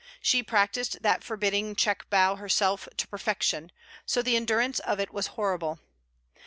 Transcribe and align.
She 0.19 0.41
practised 0.41 1.03
that 1.03 1.23
forbidding 1.23 1.75
checkbow 1.75 2.39
herself 2.39 2.89
to 2.97 3.07
perfection, 3.07 3.71
so 4.03 4.23
the 4.23 4.35
endurance 4.35 4.79
of 4.79 4.99
it 4.99 5.13
was 5.13 5.27
horrible. 5.37 5.77